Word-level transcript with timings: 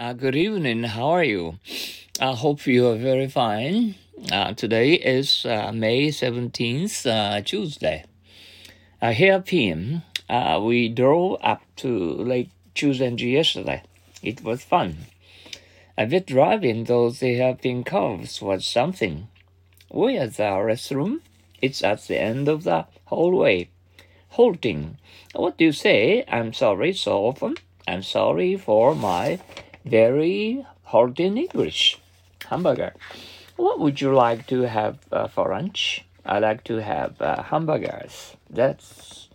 Uh, 0.00 0.14
good 0.14 0.34
evening. 0.34 0.82
How 0.82 1.10
are 1.10 1.22
you? 1.22 1.58
I 2.18 2.32
hope 2.32 2.66
you 2.66 2.88
are 2.88 2.96
very 2.96 3.28
fine. 3.28 3.96
Uh, 4.32 4.54
today 4.54 4.94
is 4.94 5.44
uh, 5.44 5.72
May 5.74 6.08
17th, 6.08 7.04
uh, 7.04 7.42
Tuesday. 7.42 8.06
Uh, 9.02 9.12
here 9.12 9.42
PM, 9.42 10.00
we 10.62 10.88
drove 10.88 11.38
up 11.42 11.60
to 11.76 12.14
Lake 12.14 12.48
Chuzenji 12.74 13.32
yesterday. 13.32 13.82
It 14.22 14.42
was 14.42 14.64
fun. 14.64 15.04
A 15.98 16.06
bit 16.06 16.26
driving 16.28 16.84
though 16.84 17.10
there 17.10 17.46
have 17.46 17.60
been 17.60 17.84
curves 17.84 18.40
was 18.40 18.64
something. 18.64 19.28
Where's 19.90 20.38
the 20.38 20.44
restroom? 20.44 21.20
It's 21.60 21.84
at 21.84 22.06
the 22.06 22.18
end 22.18 22.48
of 22.48 22.64
the 22.64 22.86
hallway. 23.04 23.68
Halting. 24.30 24.96
What 25.34 25.58
do 25.58 25.66
you 25.66 25.72
say? 25.72 26.24
I'm 26.26 26.54
sorry 26.54 26.94
so 26.94 27.26
often. 27.26 27.56
I'm 27.86 28.02
sorry 28.02 28.56
for 28.56 28.94
my 28.94 29.40
very 29.84 30.66
hard 30.84 31.20
in 31.20 31.38
English. 31.38 31.98
Hamburger. 32.48 32.94
What 33.56 33.78
would 33.78 34.00
you 34.00 34.14
like 34.14 34.46
to 34.48 34.62
have 34.62 34.98
uh, 35.12 35.28
for 35.28 35.50
lunch? 35.50 36.04
I 36.24 36.38
like 36.38 36.64
to 36.64 36.76
have 36.76 37.20
uh, 37.20 37.42
hamburgers. 37.42 38.36
That's 38.48 39.28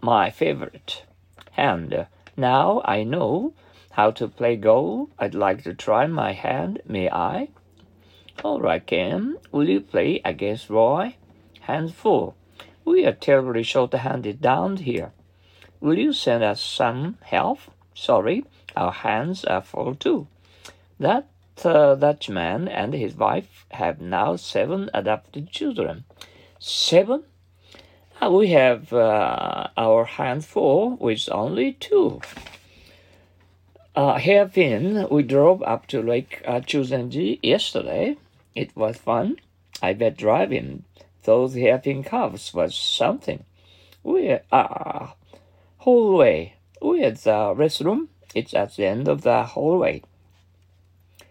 my 0.00 0.30
favorite. 0.30 1.02
And 1.56 2.06
now 2.36 2.82
I 2.84 3.04
know 3.04 3.54
how 3.92 4.10
to 4.12 4.28
play 4.28 4.56
Go. 4.56 5.10
I'd 5.18 5.34
like 5.34 5.64
to 5.64 5.74
try 5.74 6.06
my 6.06 6.32
hand. 6.32 6.80
May 6.86 7.10
I? 7.10 7.48
All 8.44 8.60
right, 8.60 8.84
Ken. 8.84 9.36
Will 9.50 9.68
you 9.68 9.80
play 9.80 10.20
against 10.24 10.70
Roy? 10.70 11.16
Hands 11.62 11.92
full. 11.92 12.36
We 12.84 13.04
are 13.04 13.12
terribly 13.12 13.62
short-handed 13.62 14.40
down 14.40 14.76
here. 14.78 15.12
Will 15.80 15.98
you 15.98 16.12
send 16.12 16.42
us 16.44 16.60
some 16.60 17.18
help? 17.22 17.58
Sorry, 18.00 18.44
our 18.76 18.92
hands 18.92 19.44
are 19.44 19.60
full 19.60 19.96
too. 19.96 20.28
That 21.00 21.26
uh, 21.64 21.96
Dutchman 21.96 22.68
and 22.68 22.94
his 22.94 23.16
wife 23.16 23.66
have 23.72 24.00
now 24.00 24.36
seven 24.36 24.88
adopted 24.94 25.50
children. 25.50 26.04
Seven? 26.60 27.24
Uh, 28.22 28.30
we 28.30 28.50
have 28.50 28.92
uh, 28.92 29.66
our 29.76 30.04
hands 30.04 30.46
full 30.46 30.96
with 30.96 31.28
only 31.32 31.72
two. 31.72 32.20
Uh, 33.96 34.18
hairpin, 34.18 35.08
we 35.10 35.24
drove 35.24 35.60
up 35.64 35.88
to 35.88 36.00
Lake 36.00 36.40
uh, 36.46 36.60
Chuzenji 36.60 37.40
yesterday. 37.42 38.16
It 38.54 38.76
was 38.76 38.96
fun. 38.96 39.38
I 39.82 39.92
bet 39.92 40.16
driving 40.16 40.84
those 41.24 41.54
hairpin 41.54 42.04
calves 42.04 42.54
was 42.54 42.76
something. 42.76 43.42
We 44.04 44.38
are 44.52 45.14
hallway. 45.78 46.54
Where's 46.80 47.24
the 47.24 47.54
restroom? 47.54 48.08
It's 48.34 48.54
at 48.54 48.76
the 48.76 48.86
end 48.86 49.08
of 49.08 49.22
the 49.22 49.42
hallway. 49.42 50.02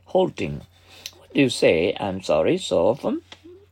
Halting. 0.06 0.62
What 1.18 1.34
do 1.34 1.42
you 1.42 1.50
say? 1.50 1.96
I'm 2.00 2.22
sorry 2.22 2.58
so 2.58 2.88
often. 2.88 3.22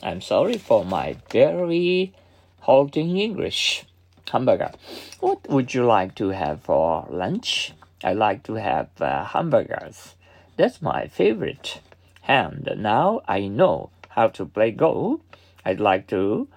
I'm 0.01 0.21
sorry 0.21 0.57
for 0.57 0.85
my 0.85 1.17
very 1.31 2.13
halting 2.61 3.17
English. 3.17 3.85
Hamburger. 4.31 4.71
What 5.19 5.47
would 5.49 5.73
you 5.73 5.85
like 5.85 6.15
to 6.15 6.29
have 6.29 6.61
for 6.61 7.07
lunch? 7.09 7.73
I 8.03 8.13
like 8.13 8.43
to 8.43 8.55
have 8.55 8.89
uh, 8.99 9.23
hamburgers. 9.25 10.15
That's 10.57 10.81
my 10.81 11.07
favorite. 11.07 11.79
And 12.27 12.69
now 12.77 13.21
I 13.27 13.47
know 13.47 13.91
how 14.09 14.27
to 14.29 14.45
play 14.45 14.71
Go. 14.71 15.21
I'd 15.63 15.79
like 15.79 16.07
to 16.07 16.47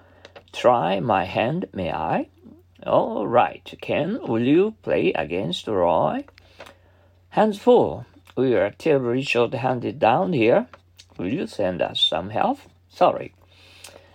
try 0.51 0.99
my 0.99 1.25
hand, 1.25 1.67
may 1.73 1.91
I? 1.91 2.27
All 2.85 3.27
right, 3.27 3.73
Ken, 3.81 4.19
will 4.25 4.41
you 4.41 4.75
play 4.83 5.11
against 5.11 5.67
Roy? 5.67 6.23
Hands 7.31 7.57
full. 7.59 8.05
We 8.37 8.55
are 8.55 8.69
terribly 8.71 9.21
short-handed 9.21 9.99
down 9.99 10.31
here. 10.31 10.67
Will 11.17 11.27
you 11.27 11.45
send 11.45 11.81
us 11.81 11.99
some 11.99 12.29
help? 12.29 12.59
Sorry. 12.87 13.33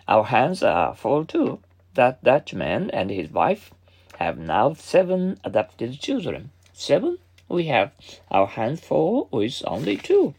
Our 0.09 0.25
hands 0.25 0.63
are 0.63 0.95
full 0.95 1.27
too. 1.27 1.59
That 1.93 2.25
Dutchman 2.25 2.91
and 2.91 3.11
his 3.11 3.31
wife 3.31 3.71
have 4.19 4.39
now 4.39 4.73
seven 4.73 5.39
adopted 5.45 6.01
children. 6.01 6.51
Seven? 6.73 7.19
We 7.51 7.67
have 7.67 7.93
our 8.31 8.47
hands 8.47 8.81
full 8.81 9.29
with 9.31 9.63
only 9.67 9.99
two. 9.99 10.35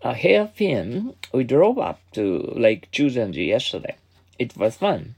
A 0.00 0.14
hairpin, 0.14 1.14
we 1.32 1.44
drove 1.44 1.78
up 1.78 2.00
to 2.12 2.54
Lake 2.56 2.90
Chuzenji 2.90 3.48
yesterday. 3.48 3.96
It 4.38 4.56
was 4.56 4.76
fun. 4.76 5.14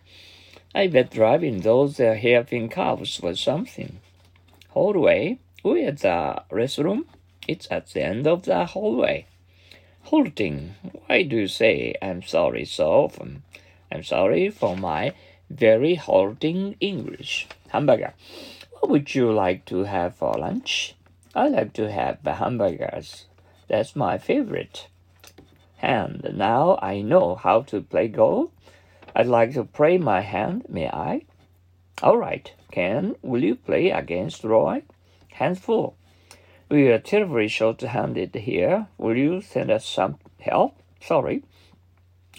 I 0.77 0.89
bet 0.89 1.11
driving 1.11 1.61
those 1.61 2.01
uh, 2.01 2.15
hairpin 2.15 2.69
calves 2.69 3.21
was 3.21 3.39
something. 3.39 4.01
Hallway, 4.71 5.39
where's 5.63 6.01
the 6.01 6.43
restroom? 6.51 7.05
It's 7.47 7.69
at 7.71 7.91
the 7.91 8.03
end 8.03 8.27
of 8.27 8.43
the 8.43 8.65
hallway. 8.65 9.27
Halting, 10.05 10.75
why 11.07 11.23
do 11.23 11.37
you 11.37 11.47
say 11.47 11.95
I'm 12.03 12.23
sorry 12.23 12.65
so 12.65 12.91
often? 12.91 13.45
I'm 13.93 14.03
sorry 14.03 14.51
for 14.51 14.77
my 14.77 15.13
very 15.49 15.95
halting 15.95 16.75
English. 16.81 17.47
Hamburger, 17.69 18.15
what 18.73 18.91
would 18.91 19.15
you 19.15 19.33
like 19.33 19.65
to 19.67 19.85
have 19.85 20.17
for 20.17 20.35
lunch? 20.35 20.97
I 21.37 21.49
like 21.49 21.73
to 21.75 21.93
have 21.93 22.19
hamburgers. 22.25 23.27
That's 23.69 23.95
my 23.95 24.19
favorite. 24.19 24.89
And 25.81 26.35
now 26.35 26.81
I 26.83 27.01
know 27.01 27.37
how 27.37 27.63
to 27.63 27.81
play 27.81 28.09
Go. 28.09 28.51
I'd 29.15 29.27
like 29.27 29.53
to 29.55 29.65
play 29.65 29.99
my 29.99 30.23
hand, 30.23 30.67
may 30.69 30.89
I? 30.89 31.23
All 32.03 32.17
right, 32.17 32.53
Ken, 32.73 33.15
will 33.23 33.45
you 33.45 33.55
play 33.55 33.91
against 33.91 34.43
Roy? 34.43 34.83
Hands 35.33 35.59
full. 35.59 35.97
We 36.69 36.89
are 36.89 36.99
terribly 36.99 37.47
short-handed 37.47 38.35
here. 38.35 38.89
Will 38.99 39.17
you 39.17 39.41
send 39.41 39.71
us 39.71 39.87
some 39.87 40.19
help? 40.41 40.77
Sorry. 41.01 41.43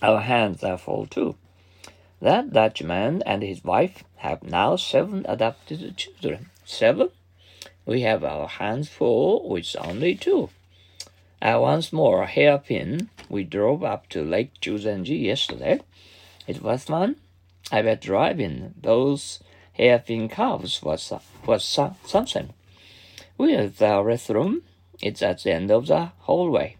Our 0.01 0.19
hands 0.19 0.63
are 0.63 0.77
full 0.77 1.05
too. 1.05 1.35
That 2.21 2.51
Dutchman 2.51 3.21
and 3.25 3.43
his 3.43 3.63
wife 3.63 4.03
have 4.17 4.43
now 4.43 4.75
seven 4.75 5.25
adopted 5.29 5.95
children. 5.95 6.49
Seven? 6.65 7.09
We 7.85 8.01
have 8.01 8.23
our 8.23 8.47
hands 8.47 8.89
full 8.89 9.47
with 9.47 9.75
only 9.79 10.15
two. 10.15 10.49
Uh, 11.41 11.59
once 11.61 11.93
more, 11.93 12.25
hairpin, 12.25 13.09
we 13.29 13.43
drove 13.43 13.83
up 13.83 14.09
to 14.09 14.23
Lake 14.23 14.51
Chuzenji 14.59 15.23
yesterday. 15.23 15.79
It 16.47 16.61
was 16.61 16.85
fun. 16.85 17.15
I 17.71 17.81
bet 17.81 18.01
driving 18.01 18.75
those 18.79 19.39
hairpin 19.73 20.29
calves 20.29 20.81
was, 20.83 21.11
was 21.45 21.63
something. 21.63 22.53
Where's 23.37 23.73
the 23.73 23.85
restroom? 23.85 24.61
It's 25.01 25.21
at 25.21 25.43
the 25.43 25.53
end 25.53 25.71
of 25.71 25.87
the 25.87 26.11
hallway. 26.19 26.77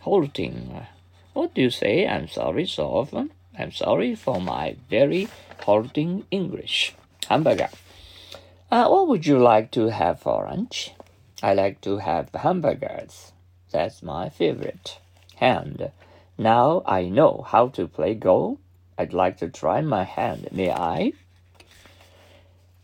Halting. 0.00 0.86
What 1.32 1.54
do 1.54 1.62
you 1.62 1.70
say? 1.70 2.06
I'm 2.06 2.28
sorry 2.28 2.66
so 2.66 2.86
often. 2.86 3.30
I'm 3.58 3.72
sorry 3.72 4.14
for 4.14 4.40
my 4.40 4.76
very 4.88 5.28
halting 5.64 6.24
English. 6.30 6.94
Hamburger. 7.28 7.68
Uh, 8.70 8.88
what 8.88 9.08
would 9.08 9.26
you 9.26 9.38
like 9.38 9.70
to 9.72 9.88
have 9.88 10.20
for 10.20 10.46
lunch? 10.46 10.92
I 11.42 11.54
like 11.54 11.80
to 11.82 11.98
have 11.98 12.30
hamburgers. 12.34 13.32
That's 13.70 14.02
my 14.02 14.28
favorite. 14.28 14.98
And 15.40 15.90
now 16.38 16.82
I 16.86 17.08
know 17.08 17.44
how 17.48 17.68
to 17.68 17.88
play 17.88 18.14
Go. 18.14 18.58
I'd 19.02 19.12
like 19.12 19.38
to 19.38 19.48
try 19.48 19.80
my 19.80 20.04
hand. 20.04 20.48
May 20.52 20.70
I? 20.70 21.12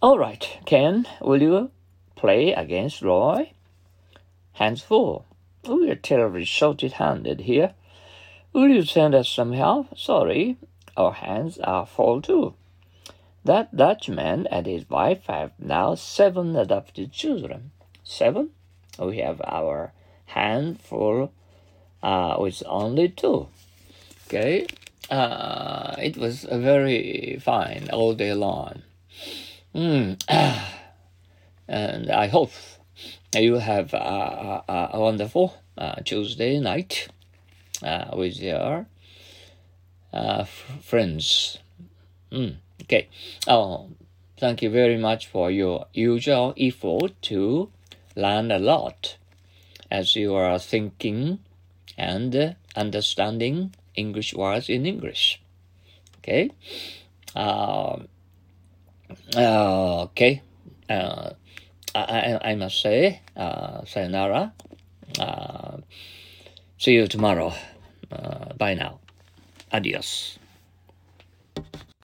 All 0.03 0.19
right, 0.19 0.45
Ken, 0.67 1.07
will 1.21 1.41
you 1.41 1.71
play 2.17 2.53
against 2.53 3.03
Roy? 3.03 3.53
Hands 4.55 4.83
full. 4.83 5.27
We're 5.65 5.95
terribly 5.95 6.45
short-handed 6.45 7.43
here. 7.43 7.75
Will 8.53 8.67
you 8.67 8.83
send 8.83 9.15
us 9.15 9.29
some 9.29 9.53
help? 9.53 9.97
Sorry, 9.97 10.57
our 10.97 11.13
hands 11.13 11.59
are 11.59 11.87
full 11.87 12.21
too. 12.21 12.55
That 13.45 13.77
Dutchman 13.77 14.49
and 14.49 14.67
his 14.67 14.91
wife 14.91 15.27
have 15.29 15.53
now 15.61 15.95
seven 15.95 16.57
adopted 16.57 17.13
children. 17.13 17.71
Seven? 18.03 18.51
We 18.99 19.19
have 19.19 19.41
our 19.45 19.93
handful 20.25 21.31
uh, 22.03 22.37
with 22.41 22.65
only 22.67 23.09
two. 23.09 23.47
Okay, 24.27 24.67
uh, 25.11 25.95
it 25.99 26.17
was 26.17 26.45
very 26.45 27.39
fine 27.43 27.89
all 27.93 28.15
day 28.15 28.35
long. 28.35 28.83
Mm. 29.75 30.21
and 31.69 32.11
I 32.11 32.27
hope 32.29 32.53
you 33.35 33.55
have 33.55 33.93
a, 33.95 34.65
a, 34.69 34.91
a 34.95 35.01
wonderful 35.01 35.55
uh, 35.77 35.97
Tuesday 36.05 36.59
night 36.59 37.09
uh, 37.83 38.07
with 38.15 38.39
your 38.39 38.87
uh, 40.13 40.45
friends. 40.45 41.59
Mm. 42.33 42.57
Okay. 42.83 43.09
Oh, 43.47 43.91
thank 44.39 44.63
you 44.63 44.71
very 44.71 44.97
much 44.97 45.27
for 45.27 45.51
your 45.51 45.87
usual 45.93 46.55
effort 46.59 47.21
to 47.23 47.71
learn 48.17 48.51
a 48.51 48.59
lot 48.59 49.17
as 49.91 50.17
you 50.17 50.35
are 50.35 50.59
thinking 50.59 51.39
and 51.97 52.57
understanding 52.77 53.75
English 53.99 54.35
words 54.35 54.71
in 54.71 54.87
English. 54.87 55.43
Okay. 56.19 56.51
Uh, 57.35 57.99
uh, 59.37 60.03
okay. 60.07 60.43
Uh, 60.89 61.35
I, 61.95 62.39
I 62.53 62.55
must 62.55 62.81
say 62.81 63.21
uh, 63.37 63.85
sayonara 63.85 64.55
Uh, 65.19 65.81
see 66.77 66.93
you 66.93 67.07
tomorrow. 67.07 67.53
Uh, 68.13 68.53
bye 68.55 68.75
now. 68.75 69.01
Adios. 69.73 70.39